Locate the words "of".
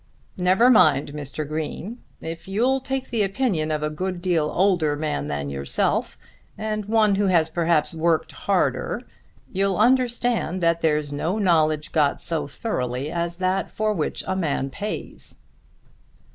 3.69-3.83